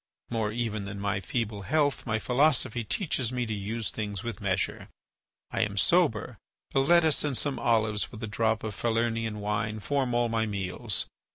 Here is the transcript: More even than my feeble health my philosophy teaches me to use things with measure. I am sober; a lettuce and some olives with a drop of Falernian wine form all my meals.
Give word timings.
More 0.31 0.51
even 0.51 0.85
than 0.85 0.99
my 0.99 1.19
feeble 1.19 1.61
health 1.61 2.07
my 2.07 2.17
philosophy 2.17 2.83
teaches 2.83 3.31
me 3.31 3.45
to 3.45 3.53
use 3.53 3.91
things 3.91 4.23
with 4.23 4.41
measure. 4.41 4.87
I 5.51 5.61
am 5.61 5.77
sober; 5.77 6.39
a 6.73 6.79
lettuce 6.79 7.23
and 7.23 7.37
some 7.37 7.59
olives 7.59 8.11
with 8.11 8.23
a 8.23 8.27
drop 8.27 8.63
of 8.63 8.73
Falernian 8.75 9.41
wine 9.41 9.79
form 9.79 10.15
all 10.15 10.27
my 10.27 10.47
meals. 10.47 11.05